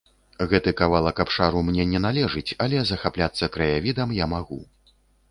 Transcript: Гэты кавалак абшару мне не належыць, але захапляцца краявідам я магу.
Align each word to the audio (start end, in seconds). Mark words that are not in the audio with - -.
Гэты 0.51 0.71
кавалак 0.79 1.19
абшару 1.23 1.59
мне 1.67 1.85
не 1.91 1.99
належыць, 2.05 2.55
але 2.65 2.81
захапляцца 2.93 3.49
краявідам 3.57 4.15
я 4.23 4.29
магу. 4.33 4.59